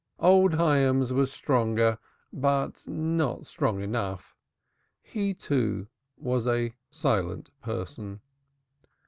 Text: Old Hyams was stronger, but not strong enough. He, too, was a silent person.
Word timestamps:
Old 0.17 0.55
Hyams 0.55 1.13
was 1.13 1.31
stronger, 1.31 1.99
but 2.33 2.87
not 2.87 3.45
strong 3.45 3.83
enough. 3.83 4.35
He, 4.99 5.35
too, 5.35 5.89
was 6.17 6.47
a 6.47 6.73
silent 6.89 7.51
person. 7.61 8.21